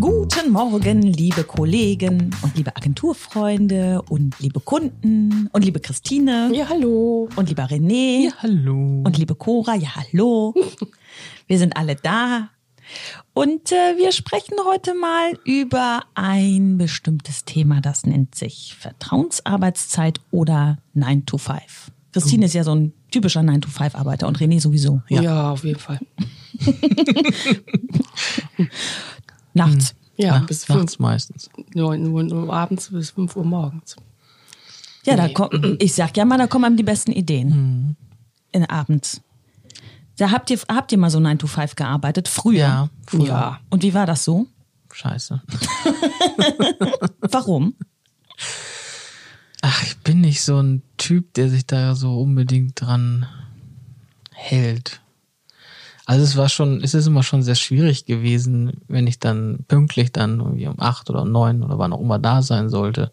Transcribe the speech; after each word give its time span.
Guten 0.00 0.52
Morgen, 0.52 1.02
liebe 1.02 1.42
Kollegen 1.42 2.30
und 2.42 2.56
liebe 2.56 2.76
Agenturfreunde 2.76 4.00
und 4.08 4.38
liebe 4.38 4.60
Kunden 4.60 5.48
und 5.52 5.64
liebe 5.64 5.80
Christine. 5.80 6.52
Ja, 6.54 6.68
hallo. 6.68 7.28
Und 7.34 7.48
lieber 7.48 7.64
René. 7.64 8.26
Ja, 8.26 8.32
hallo. 8.38 9.02
Und 9.04 9.18
liebe 9.18 9.34
Cora. 9.34 9.74
Ja, 9.74 9.96
hallo. 9.96 10.54
Wir 11.48 11.58
sind 11.58 11.76
alle 11.76 11.96
da. 11.96 12.50
Und 13.34 13.72
äh, 13.72 13.98
wir 13.98 14.12
sprechen 14.12 14.54
heute 14.64 14.94
mal 14.94 15.38
über 15.44 16.04
ein 16.14 16.78
bestimmtes 16.78 17.44
Thema, 17.44 17.82
das 17.82 18.06
nennt 18.06 18.34
sich 18.34 18.76
Vertrauensarbeitszeit 18.78 20.20
oder 20.30 20.78
9 20.94 21.26
to 21.26 21.36
5. 21.36 21.90
Christine 22.12 22.46
ist 22.46 22.54
ja 22.54 22.64
so 22.64 22.74
ein 22.74 22.94
typischer 23.10 23.42
9 23.42 23.60
to 23.60 23.68
5 23.68 23.94
Arbeiter 23.94 24.26
und 24.26 24.38
René 24.38 24.58
sowieso. 24.60 25.02
Ja, 25.08 25.22
ja 25.22 25.50
auf 25.50 25.64
jeden 25.64 25.78
Fall. 25.78 25.98
Nachts. 29.58 29.94
Ja, 30.16 30.34
Ja, 30.34 30.38
bis 30.40 30.68
nachts 30.68 30.96
5, 30.96 30.98
meistens. 30.98 31.50
9 31.74 32.32
Uhr 32.32 32.52
abends 32.52 32.90
bis 32.90 33.10
5 33.10 33.36
Uhr 33.36 33.44
morgens. 33.44 33.96
Ja, 35.04 35.16
da 35.16 35.28
kommt, 35.28 35.80
ich 35.80 35.94
sag 35.94 36.16
ja 36.16 36.24
mal, 36.24 36.38
da 36.38 36.46
kommen 36.46 36.64
einem 36.64 36.76
die 36.76 36.82
besten 36.82 37.12
Ideen. 37.12 37.96
In 38.52 38.64
abends. 38.64 39.20
Da 40.16 40.32
habt 40.32 40.50
ihr, 40.50 40.58
habt 40.68 40.90
ihr 40.90 40.98
mal 40.98 41.10
so 41.10 41.20
9 41.20 41.38
to 41.38 41.46
5 41.46 41.76
gearbeitet? 41.76 42.28
Früher? 42.28 42.58
Ja, 42.58 42.88
früher. 43.06 43.26
Ja. 43.26 43.60
Und 43.70 43.82
wie 43.84 43.94
war 43.94 44.06
das 44.06 44.24
so? 44.24 44.46
Scheiße. 44.92 45.40
Warum? 47.20 47.74
Ach, 49.62 49.82
ich 49.84 49.96
bin 49.98 50.20
nicht 50.20 50.42
so 50.42 50.60
ein 50.60 50.82
Typ, 50.96 51.34
der 51.34 51.48
sich 51.48 51.66
da 51.66 51.94
so 51.94 52.20
unbedingt 52.20 52.80
dran 52.80 53.26
hält. 54.32 55.00
Also 56.08 56.24
es 56.24 56.38
war 56.38 56.48
schon, 56.48 56.82
es 56.82 56.94
ist 56.94 57.06
immer 57.06 57.22
schon 57.22 57.42
sehr 57.42 57.54
schwierig 57.54 58.06
gewesen, 58.06 58.80
wenn 58.88 59.06
ich 59.06 59.18
dann 59.18 59.66
pünktlich 59.68 60.10
dann 60.10 60.40
irgendwie 60.40 60.66
um 60.66 60.80
acht 60.80 61.10
oder 61.10 61.20
um 61.20 61.30
neun 61.30 61.62
oder 61.62 61.78
wann 61.78 61.92
auch 61.92 62.00
immer 62.00 62.18
da 62.18 62.40
sein 62.40 62.70
sollte. 62.70 63.12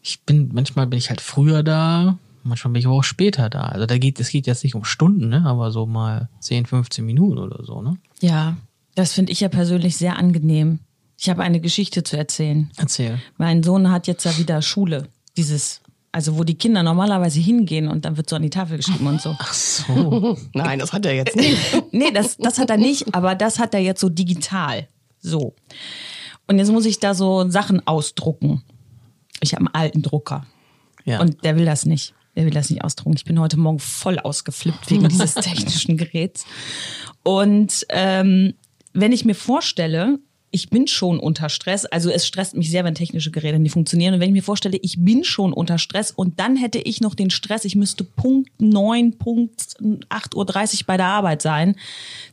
Ich 0.00 0.20
bin, 0.22 0.50
manchmal 0.52 0.86
bin 0.86 0.96
ich 0.96 1.10
halt 1.10 1.20
früher 1.20 1.64
da, 1.64 2.16
manchmal 2.44 2.72
bin 2.72 2.78
ich 2.78 2.86
aber 2.86 2.94
auch 2.94 3.02
später 3.02 3.50
da. 3.50 3.62
Also 3.62 3.86
da 3.86 3.98
geht, 3.98 4.20
es 4.20 4.28
geht 4.28 4.46
jetzt 4.46 4.62
nicht 4.62 4.76
um 4.76 4.84
Stunden, 4.84 5.28
ne, 5.28 5.44
aber 5.44 5.72
so 5.72 5.86
mal 5.86 6.28
10, 6.38 6.66
15 6.66 7.04
Minuten 7.04 7.38
oder 7.38 7.64
so, 7.64 7.82
ne? 7.82 7.96
Ja, 8.20 8.56
das 8.94 9.12
finde 9.12 9.32
ich 9.32 9.40
ja 9.40 9.48
persönlich 9.48 9.96
sehr 9.96 10.18
angenehm. 10.18 10.78
Ich 11.18 11.28
habe 11.28 11.42
eine 11.42 11.58
Geschichte 11.58 12.04
zu 12.04 12.16
erzählen. 12.16 12.70
Erzähl. 12.76 13.18
Mein 13.38 13.64
Sohn 13.64 13.90
hat 13.90 14.06
jetzt 14.06 14.22
ja 14.22 14.38
wieder 14.38 14.62
Schule. 14.62 15.08
Dieses, 15.36 15.80
also 16.12 16.38
wo 16.38 16.44
die 16.44 16.56
Kinder 16.56 16.82
normalerweise 16.82 17.40
hingehen 17.40 17.88
und 17.88 18.04
dann 18.04 18.16
wird 18.16 18.28
so 18.28 18.36
an 18.36 18.42
die 18.42 18.50
Tafel 18.50 18.78
geschrieben 18.78 19.06
und 19.06 19.20
so. 19.20 19.36
Ach 19.38 19.52
so. 19.52 20.36
Nein, 20.54 20.78
das 20.78 20.92
hat 20.92 21.04
er 21.06 21.14
jetzt 21.14 21.36
nicht. 21.36 21.58
Nee, 21.92 22.10
das, 22.10 22.36
das 22.36 22.58
hat 22.58 22.70
er 22.70 22.76
nicht, 22.76 23.14
aber 23.14 23.34
das 23.34 23.58
hat 23.58 23.74
er 23.74 23.80
jetzt 23.80 24.00
so 24.00 24.08
digital. 24.08 24.88
So. 25.20 25.54
Und 26.46 26.58
jetzt 26.58 26.70
muss 26.70 26.86
ich 26.86 27.00
da 27.00 27.14
so 27.14 27.48
Sachen 27.50 27.86
ausdrucken. 27.86 28.62
Ich 29.40 29.52
habe 29.52 29.66
einen 29.66 29.74
alten 29.74 30.02
Drucker. 30.02 30.46
Ja. 31.04 31.20
Und 31.20 31.44
der 31.44 31.56
will 31.56 31.64
das 31.64 31.86
nicht. 31.86 32.14
Der 32.36 32.44
will 32.44 32.52
das 32.52 32.70
nicht 32.70 32.84
ausdrucken. 32.84 33.16
Ich 33.16 33.24
bin 33.24 33.40
heute 33.40 33.58
Morgen 33.58 33.78
voll 33.78 34.18
ausgeflippt 34.18 34.90
wegen 34.90 35.08
dieses 35.08 35.34
technischen 35.34 35.96
Geräts. 35.96 36.44
Und 37.22 37.86
ähm, 37.90 38.54
wenn 38.92 39.12
ich 39.12 39.24
mir 39.24 39.34
vorstelle, 39.34 40.18
ich 40.50 40.70
bin 40.70 40.86
schon 40.86 41.18
unter 41.18 41.48
Stress, 41.48 41.84
also 41.84 42.10
es 42.10 42.26
stresst 42.26 42.56
mich 42.56 42.70
sehr, 42.70 42.84
wenn 42.84 42.94
technische 42.94 43.30
Geräte 43.30 43.58
nicht 43.58 43.72
funktionieren. 43.72 44.14
Und 44.14 44.20
wenn 44.20 44.28
ich 44.28 44.34
mir 44.34 44.42
vorstelle, 44.42 44.78
ich 44.80 44.96
bin 44.98 45.24
schon 45.24 45.52
unter 45.52 45.78
Stress 45.78 46.10
und 46.10 46.40
dann 46.40 46.56
hätte 46.56 46.78
ich 46.78 47.00
noch 47.00 47.14
den 47.14 47.30
Stress, 47.30 47.64
ich 47.64 47.76
müsste 47.76 48.04
Punkt 48.04 48.50
9, 48.58 49.18
Punkt 49.18 49.76
8.30 49.80 50.34
Uhr 50.34 50.86
bei 50.86 50.96
der 50.96 51.06
Arbeit 51.06 51.42
sein, 51.42 51.76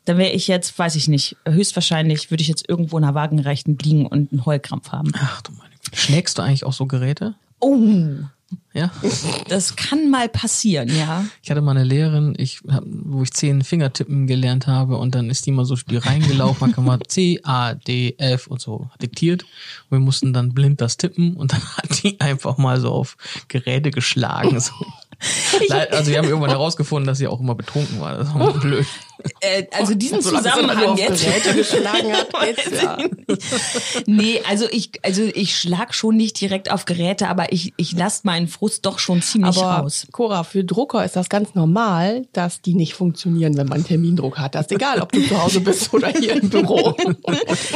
dann 0.06 0.18
wäre 0.18 0.32
ich 0.32 0.48
jetzt, 0.48 0.78
weiß 0.78 0.96
ich 0.96 1.08
nicht, 1.08 1.36
höchstwahrscheinlich 1.46 2.32
würde 2.32 2.42
ich 2.42 2.48
jetzt 2.48 2.70
irgendwo 2.70 2.98
in 2.98 3.04
der 3.04 3.16
Wagenrechten 3.16 3.78
liegen 3.78 4.06
und 4.06 4.32
einen 4.32 4.46
Heulkrampf 4.46 4.92
haben. 4.92 5.12
Ach 5.16 5.42
du 5.42 5.52
meine. 5.54 5.74
Schlägst 5.94 6.38
du 6.38 6.42
eigentlich 6.42 6.66
auch 6.66 6.74
so 6.74 6.86
Geräte? 6.86 7.36
Oh, 7.60 7.78
Ja. 8.74 8.92
das 9.48 9.76
kann 9.76 10.10
mal 10.10 10.28
passieren, 10.28 10.90
ja. 10.96 11.26
Ich 11.42 11.50
hatte 11.50 11.62
mal 11.62 11.72
eine 11.72 11.86
Lehrerin, 11.86 12.36
ich 12.38 12.60
hab, 12.70 12.84
wo 12.86 13.24
ich 13.24 13.32
zehn 13.32 13.64
Fingertippen 13.64 14.28
gelernt 14.28 14.68
habe 14.68 14.98
und 14.98 15.16
dann 15.16 15.30
ist 15.30 15.46
die 15.46 15.52
mal 15.52 15.66
so 15.66 15.76
die 15.76 15.98
reingelaufen, 15.98 16.76
hat 16.76 16.84
mal 16.84 17.00
C, 17.08 17.40
A, 17.44 17.74
D, 17.74 18.16
F 18.18 18.48
und 18.48 18.60
so 18.62 18.90
diktiert. 19.02 19.44
Und 19.44 19.92
wir 19.92 20.00
mussten 20.00 20.34
dann 20.34 20.54
blind 20.54 20.82
das 20.82 20.98
tippen 20.98 21.36
und 21.36 21.54
dann 21.54 21.62
hat 21.78 22.04
die 22.04 22.20
einfach 22.20 22.58
mal 22.58 22.80
so 22.80 22.92
auf 22.92 23.16
Geräte 23.48 23.92
geschlagen. 23.92 24.60
So. 24.60 24.74
Also 25.70 26.12
wir 26.12 26.18
haben 26.18 26.28
irgendwann 26.28 26.50
herausgefunden, 26.50 27.08
dass 27.08 27.18
sie 27.18 27.28
auch 27.28 27.40
immer 27.40 27.56
betrunken 27.56 28.00
war. 28.02 28.18
Das 28.18 28.34
war 28.34 28.54
blöd. 28.60 28.86
Äh, 29.40 29.66
also 29.72 29.96
diesen 29.96 30.22
Solange 30.22 30.44
sie 30.44 30.50
Zusammenhang 30.50 30.98
jetzt. 30.98 31.56
Geschlagen 31.56 32.14
hat, 32.14 32.28
geht's 32.42 32.82
ja. 32.82 32.98
Nee, 34.06 34.42
also 34.48 34.66
ich, 34.72 34.92
also 35.04 35.24
ich 35.24 35.58
schlag 35.58 35.94
schon 35.94 36.18
nicht 36.18 36.40
direkt 36.40 36.72
auf 36.72 36.86
Geräte, 36.86 37.28
aber 37.28 37.52
ich, 37.54 37.74
ich 37.78 37.94
lasse 37.94 38.22
meinen 38.24 38.48
Frust 38.48 38.86
doch 38.86 39.00
schon 39.00 39.22
ziemlich 39.22 39.58
Aber 39.58 39.84
raus. 39.84 40.08
Cora, 40.12 40.44
für 40.44 40.64
Drucker 40.64 41.04
ist 41.06 41.16
das 41.16 41.30
ganz 41.30 41.56
normal, 41.56 42.28
dass 42.34 42.62
die 42.62 42.74
nicht 42.74 42.94
funktionieren, 42.94 43.58
wenn 43.58 43.68
man 43.68 43.84
Termindruck 43.84 44.38
hat. 44.38 44.56
Das 44.56 44.68
ist 44.68 44.72
egal, 44.72 45.02
ob 45.02 45.12
du 45.12 45.26
zu 45.26 45.42
Hause 45.42 45.62
bist 45.62 45.94
oder 45.94 46.10
hier 46.10 46.42
im 46.42 46.50
Büro. 46.50 46.96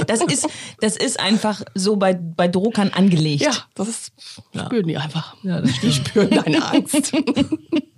Das 0.08 0.22
ist, 0.22 0.48
das 0.82 0.98
ist 0.98 1.20
einfach 1.20 1.64
so 1.76 1.96
bei, 1.96 2.14
bei 2.14 2.48
Druckern 2.48 2.90
angelegt. 2.90 3.42
Ja, 3.42 3.52
das 3.76 3.88
ist, 3.88 4.12
spüren 4.56 4.88
die 4.88 4.98
einfach. 4.98 5.36
Ja, 5.44 5.62
das 5.62 5.80
die 5.82 5.92
spüren 5.92 6.30
deine 6.30 6.66
Angst. 6.66 7.14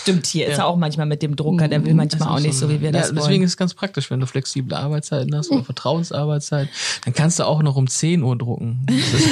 Stimmt, 0.00 0.26
hier 0.26 0.48
ist 0.48 0.58
er 0.58 0.66
auch 0.66 0.76
manchmal 0.76 1.06
mit 1.06 1.22
dem 1.22 1.36
Drucker, 1.36 1.68
der 1.68 1.84
will 1.84 1.94
manchmal 1.94 2.28
auch 2.28 2.40
nicht 2.40 2.56
so, 2.56 2.68
wie 2.68 2.80
wir 2.80 2.88
ja, 2.88 2.92
das 2.92 3.08
deswegen 3.08 3.22
wollen. 3.22 3.42
ist 3.42 3.50
es 3.50 3.56
ganz 3.56 3.74
praktisch, 3.74 4.10
wenn 4.10 4.20
du 4.20 4.26
flexible 4.26 4.74
Arbeitszeiten 4.74 5.34
hast 5.36 5.50
oder 5.50 5.64
Vertrauensarbeitszeit, 5.64 6.68
dann 7.04 7.14
kannst 7.14 7.38
du 7.38 7.44
auch 7.44 7.62
noch 7.62 7.76
um 7.76 7.86
10 7.86 8.22
Uhr 8.22 8.36
drucken. 8.36 8.86
Das 8.86 9.20
ist, 9.20 9.28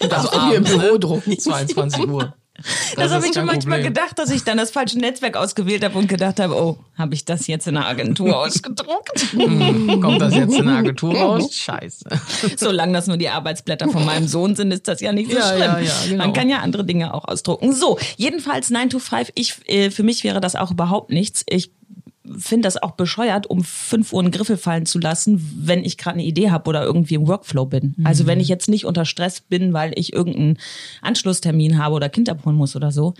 darfst 0.10 0.32
hier 0.32 0.56
im 0.56 0.64
Büro 0.64 0.98
drucken. 0.98 1.38
22 1.38 2.06
Uhr. 2.08 2.34
Das, 2.96 3.10
habe 3.12 3.22
ist 3.24 3.30
ich 3.30 3.34
schon 3.34 3.46
manchmal 3.46 3.78
Problem. 3.80 3.94
gedacht, 3.94 4.18
dass 4.18 4.30
ich 4.30 4.44
dann 4.44 4.58
das 4.58 4.70
falsche 4.70 4.98
Netzwerk 4.98 5.36
ausgewählt 5.36 5.82
habe 5.84 5.96
und 5.98 6.08
gedacht 6.08 6.40
habe, 6.40 6.54
oh, 6.54 6.78
habe 6.96 7.14
ich 7.14 7.24
das 7.24 7.46
jetzt 7.46 7.66
in 7.66 7.74
der 7.74 7.86
Agentur 7.86 8.36
ausgedruckt? 8.40 9.26
Kommt 9.32 10.20
das 10.20 10.34
jetzt 10.34 10.54
in 10.58 10.66
der 10.66 10.76
Agentur 10.76 11.14
raus? 11.16 11.54
Scheiße. 11.54 12.04
Solange 12.56 12.92
das 12.92 13.06
nur 13.06 13.16
die 13.16 13.28
Arbeitsblätter 13.28 13.88
von 13.88 14.04
meinem 14.04 14.28
Sohn 14.28 14.56
sind, 14.56 14.72
ist 14.72 14.88
das 14.88 15.00
ja 15.00 15.12
nicht 15.12 15.30
so 15.30 15.38
Ja, 15.38 15.48
schlimm. 15.48 15.60
ja, 15.60 15.78
ja, 15.80 15.92
genau. 16.08 16.24
Man 16.24 16.32
kann 16.32 16.48
ja 16.48 16.58
andere 16.58 16.84
Dinge 16.84 17.14
auch 17.14 17.24
ausdrucken. 17.26 17.72
So, 17.72 17.98
jedenfalls 18.16 18.70
9 18.70 18.90
to 18.90 18.98
5, 18.98 19.30
ich, 19.34 19.54
äh, 19.66 19.90
für 19.90 20.02
mich 20.02 20.24
wäre 20.24 20.40
das 20.40 20.56
auch 20.56 20.70
überhaupt 20.70 21.10
nichts. 21.10 21.44
Ich 21.48 21.70
finde 22.38 22.66
das 22.66 22.82
auch 22.82 22.92
bescheuert, 22.92 23.48
um 23.48 23.62
5 23.64 24.12
Uhr 24.12 24.20
einen 24.20 24.30
Griffel 24.30 24.56
fallen 24.56 24.86
zu 24.86 24.98
lassen, 24.98 25.40
wenn 25.64 25.84
ich 25.84 25.98
gerade 25.98 26.14
eine 26.14 26.24
Idee 26.24 26.50
habe 26.50 26.68
oder 26.68 26.84
irgendwie 26.84 27.14
im 27.14 27.26
Workflow 27.26 27.66
bin. 27.66 27.94
Also 28.04 28.24
Mhm. 28.24 28.28
wenn 28.28 28.40
ich 28.40 28.48
jetzt 28.48 28.68
nicht 28.68 28.84
unter 28.84 29.04
Stress 29.04 29.40
bin, 29.40 29.72
weil 29.72 29.92
ich 29.96 30.12
irgendeinen 30.12 30.58
Anschlusstermin 31.02 31.78
habe 31.78 31.94
oder 31.94 32.08
Kind 32.08 32.28
abholen 32.28 32.56
muss 32.56 32.76
oder 32.76 32.90
so. 32.92 33.14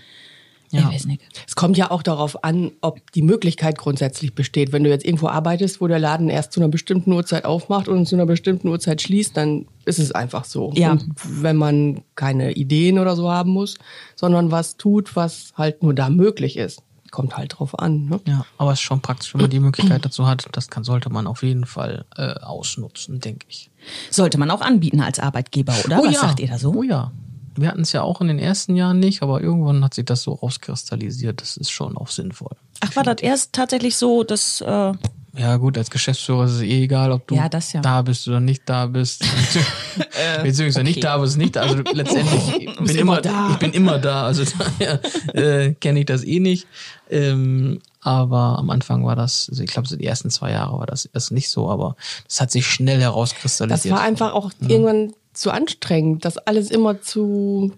Ja. 0.71 0.79
Ich 0.79 0.95
weiß 0.95 1.05
nicht. 1.07 1.21
Es 1.45 1.55
kommt 1.57 1.75
ja 1.75 1.91
auch 1.91 2.01
darauf 2.01 2.45
an, 2.45 2.71
ob 2.79 3.11
die 3.11 3.21
Möglichkeit 3.23 3.77
grundsätzlich 3.77 4.33
besteht. 4.35 4.71
Wenn 4.71 4.85
du 4.85 4.89
jetzt 4.89 5.03
irgendwo 5.03 5.27
arbeitest, 5.27 5.81
wo 5.81 5.87
der 5.87 5.99
Laden 5.99 6.29
erst 6.29 6.53
zu 6.53 6.61
einer 6.61 6.69
bestimmten 6.69 7.11
Uhrzeit 7.11 7.43
aufmacht 7.43 7.89
und 7.89 8.05
zu 8.05 8.15
einer 8.15 8.25
bestimmten 8.25 8.69
Uhrzeit 8.69 9.01
schließt, 9.01 9.35
dann 9.35 9.65
ist 9.83 9.99
es 9.99 10.13
einfach 10.13 10.45
so. 10.45 10.71
Ja. 10.75 10.93
Und 10.93 11.07
wenn 11.41 11.57
man 11.57 12.03
keine 12.15 12.53
Ideen 12.53 12.99
oder 12.99 13.17
so 13.17 13.29
haben 13.29 13.51
muss, 13.51 13.75
sondern 14.15 14.51
was 14.51 14.77
tut, 14.77 15.17
was 15.17 15.51
halt 15.57 15.83
nur 15.83 15.93
da 15.93 16.09
möglich 16.09 16.55
ist, 16.55 16.81
kommt 17.11 17.37
halt 17.37 17.59
drauf 17.59 17.77
an. 17.77 18.05
Ne? 18.05 18.19
Ja, 18.25 18.45
aber 18.57 18.71
es 18.71 18.79
ist 18.79 18.83
schon 18.83 19.01
praktisch, 19.01 19.33
wenn 19.33 19.41
man 19.41 19.49
die 19.49 19.59
Möglichkeit 19.59 20.03
dazu 20.03 20.25
hat. 20.25 20.47
Das 20.53 20.69
kann, 20.69 20.83
sollte 20.83 21.09
man 21.09 21.27
auf 21.27 21.43
jeden 21.43 21.65
Fall 21.65 22.05
äh, 22.15 22.33
ausnutzen, 22.39 23.19
denke 23.19 23.45
ich. 23.49 23.69
Sollte 24.09 24.37
man 24.37 24.49
auch 24.49 24.61
anbieten 24.61 25.01
als 25.01 25.19
Arbeitgeber, 25.19 25.73
oder? 25.85 25.99
Was 25.99 26.19
sagt 26.19 26.39
ihr 26.39 26.47
da 26.47 26.57
so? 26.57 26.73
Oh 26.73 26.83
ja. 26.83 27.11
Wir 27.55 27.67
hatten 27.67 27.81
es 27.81 27.91
ja 27.91 28.01
auch 28.01 28.21
in 28.21 28.27
den 28.27 28.39
ersten 28.39 28.77
Jahren 28.77 28.99
nicht, 28.99 29.21
aber 29.21 29.41
irgendwann 29.41 29.83
hat 29.83 29.93
sich 29.93 30.05
das 30.05 30.23
so 30.23 30.31
rauskristallisiert. 30.33 31.41
Das 31.41 31.57
ist 31.57 31.69
schon 31.69 31.97
auch 31.97 32.07
sinnvoll. 32.07 32.55
Ach, 32.79 32.95
war 32.95 33.03
das 33.03 33.21
erst 33.21 33.53
tatsächlich 33.53 33.97
so, 33.97 34.23
dass 34.23 34.61
äh, 34.61 34.93
Ja 35.37 35.55
gut, 35.57 35.77
als 35.77 35.89
Geschäftsführer 35.89 36.45
ist 36.45 36.51
es 36.51 36.61
eh 36.61 36.83
egal, 36.83 37.11
ob 37.11 37.25
du 37.27 37.35
Ja, 37.35 37.47
das 37.47 37.71
ja. 37.71 37.81
da 37.81 38.01
bist 38.01 38.27
oder 38.27 38.39
nicht 38.39 38.63
da 38.65 38.85
bist. 38.87 39.23
Beziehungsweise 40.43 40.79
okay. 40.81 40.89
nicht 40.89 41.03
da 41.03 41.17
bist, 41.17 41.37
nicht 41.37 41.55
da. 41.55 41.61
Also 41.61 41.77
letztendlich 41.93 42.41
ich 42.59 42.77
bin 42.77 42.97
immer 42.97 43.21
da. 43.21 43.49
Ich 43.51 43.57
bin 43.57 43.71
immer 43.71 43.97
da. 43.97 44.25
Also 44.25 44.43
daher 44.79 44.99
äh, 45.33 45.73
kenne 45.73 46.01
ich 46.01 46.05
das 46.05 46.23
eh 46.23 46.39
nicht. 46.39 46.67
Ähm, 47.09 47.79
aber 48.01 48.57
am 48.57 48.69
Anfang 48.71 49.05
war 49.05 49.15
das, 49.15 49.47
also 49.49 49.63
ich 49.63 49.69
glaube, 49.69 49.87
so 49.87 49.95
die 49.95 50.05
ersten 50.05 50.29
zwei 50.31 50.51
Jahre 50.51 50.79
war 50.79 50.87
das 50.87 51.05
erst 51.05 51.31
nicht 51.31 51.49
so, 51.49 51.69
aber 51.69 51.95
das 52.27 52.41
hat 52.41 52.51
sich 52.51 52.65
schnell 52.67 52.97
Das 52.97 53.03
herauskristallisiert. 53.05 53.95
war 53.95 54.01
einfach 54.01 54.33
auch 54.33 54.51
irgendwann 54.59 55.13
zu 55.33 55.51
anstrengend, 55.51 56.25
das 56.25 56.37
alles 56.37 56.71
immer 56.71 57.01
zu 57.01 57.73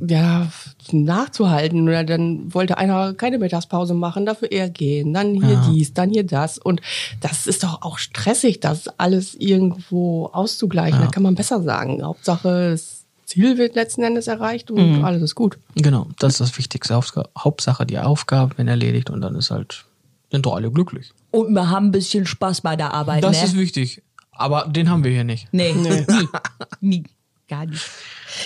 ja, 0.00 0.50
nachzuhalten. 0.92 1.82
Oder 1.88 2.04
dann 2.04 2.52
wollte 2.52 2.78
einer 2.78 3.14
keine 3.14 3.38
Mittagspause 3.38 3.94
machen, 3.94 4.26
dafür 4.26 4.50
eher 4.50 4.68
gehen. 4.70 5.12
Dann 5.14 5.34
hier 5.34 5.54
Ja. 5.54 5.68
dies, 5.70 5.94
dann 5.94 6.10
hier 6.10 6.24
das. 6.24 6.58
Und 6.58 6.80
das 7.20 7.46
ist 7.46 7.62
doch 7.64 7.82
auch 7.82 7.98
stressig, 7.98 8.60
das 8.60 8.88
alles 8.98 9.34
irgendwo 9.34 10.26
auszugleichen. 10.32 11.00
Da 11.00 11.06
kann 11.08 11.22
man 11.22 11.34
besser 11.34 11.62
sagen. 11.62 12.02
Hauptsache, 12.02 12.70
das 12.72 13.04
Ziel 13.24 13.56
wird 13.58 13.74
letzten 13.74 14.02
Endes 14.02 14.26
erreicht 14.26 14.70
und 14.70 15.02
alles 15.04 15.22
ist 15.22 15.34
gut. 15.34 15.58
Genau, 15.76 16.08
das 16.18 16.34
ist 16.34 16.40
das 16.40 16.58
Wichtigste. 16.58 16.94
Hauptsache- 16.94 17.86
die 17.86 17.98
Aufgaben 17.98 18.56
werden 18.58 18.68
erledigt 18.68 19.10
und 19.10 19.20
dann 19.22 19.34
ist 19.36 19.50
halt, 19.50 19.84
sind 20.30 20.44
doch 20.46 20.54
alle 20.56 20.70
glücklich. 20.70 21.12
Und 21.30 21.52
wir 21.54 21.70
haben 21.70 21.86
ein 21.86 21.92
bisschen 21.92 22.26
Spaß 22.26 22.60
bei 22.60 22.76
der 22.76 22.92
Arbeit, 22.92 23.24
Das 23.24 23.38
ne? 23.40 23.44
ist 23.44 23.56
wichtig. 23.56 24.02
Aber 24.32 24.66
den 24.68 24.90
haben 24.90 25.04
wir 25.04 25.10
hier 25.12 25.24
nicht. 25.24 25.48
Nee, 25.52 25.72
nie. 25.72 26.04
Nie. 26.80 27.04
Gar 27.48 27.66
nicht. 27.66 27.82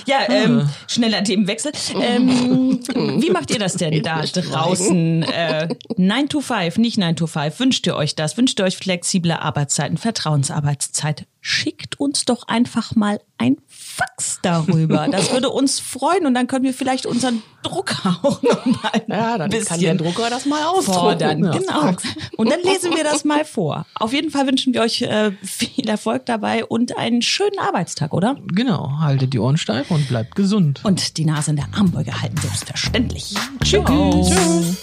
Ja, 0.06 0.18
ähm, 0.28 0.68
schneller 0.86 1.22
Themenwechsel. 1.24 1.72
Ähm, 2.00 2.80
wie 3.20 3.30
macht 3.30 3.50
ihr 3.50 3.58
das 3.58 3.74
denn 3.74 4.02
da 4.02 4.22
draußen? 4.22 5.22
Äh, 5.22 5.68
9 5.96 6.28
to 6.28 6.40
5, 6.40 6.78
nicht 6.78 6.98
9 6.98 7.16
to 7.16 7.26
5. 7.26 7.58
Wünscht 7.60 7.86
ihr 7.86 7.96
euch 7.96 8.14
das? 8.14 8.36
Wünscht 8.36 8.58
ihr 8.60 8.64
euch 8.64 8.76
flexible 8.76 9.32
Arbeitszeiten, 9.32 9.96
Vertrauensarbeitszeit? 9.96 11.26
Schickt 11.40 11.98
uns 12.00 12.24
doch 12.24 12.48
einfach 12.48 12.94
mal 12.96 13.20
ein 13.38 13.56
Fax 13.68 14.40
darüber. 14.42 15.08
Das 15.08 15.32
würde 15.32 15.50
uns 15.50 15.78
freuen 15.80 16.26
und 16.26 16.34
dann 16.34 16.46
können 16.46 16.64
wir 16.64 16.74
vielleicht 16.74 17.06
unseren 17.06 17.42
Drucker 17.62 18.18
auch 18.22 18.42
noch 18.42 18.66
mal 18.66 19.02
Ja, 19.06 19.38
dann 19.38 19.50
bisschen 19.50 19.66
kann 19.68 19.80
der 19.80 19.94
Drucker 19.94 20.30
das 20.30 20.46
mal 20.46 20.64
ausdrucken. 20.64 20.98
fordern. 20.98 21.44
Ja. 21.44 21.50
Genau. 21.52 21.96
Und 22.36 22.50
dann 22.50 22.60
lesen 22.62 22.94
wir 22.94 23.04
das 23.04 23.24
mal 23.24 23.44
vor. 23.44 23.86
Auf 23.94 24.12
jeden 24.12 24.30
Fall 24.30 24.46
wünschen 24.46 24.74
wir 24.74 24.82
euch 24.82 25.02
äh, 25.02 25.32
viel 25.42 25.88
Erfolg 25.88 26.26
dabei 26.26 26.64
und 26.64 26.98
einen 26.98 27.22
schönen 27.22 27.58
Arbeitstag, 27.58 28.12
oder? 28.12 28.36
Genau, 28.52 28.98
haltet 29.00 29.32
die 29.32 29.38
Ohren 29.38 29.56
steif 29.56 29.87
und 29.90 30.08
bleibt 30.08 30.34
gesund. 30.34 30.84
Und 30.84 31.16
die 31.16 31.24
Nase 31.24 31.50
in 31.50 31.56
der 31.56 31.68
Armbeuge 31.72 32.20
halten, 32.20 32.36
selbstverständlich. 32.38 33.34
Tschüss. 33.62 33.84
Ciao. 33.84 34.76